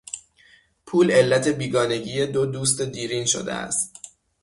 [0.85, 3.95] پول علت بیگانگی دو دوست دیرین شده است.